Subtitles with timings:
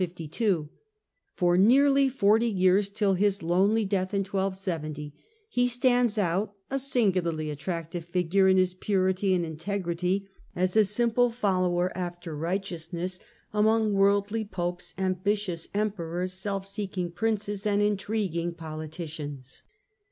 [0.01, 0.69] 5^234^2^0'
[1.35, 5.13] For nearly forty years, till his lonely death in 1270,
[5.47, 11.29] he stands out, a singularly attractive figure in his purity and integrity, as a simple
[11.29, 13.19] follower after righteousness
[13.53, 19.61] among worldly Popes, ambitious Emperors, self seeking princes, and intriguing politicians.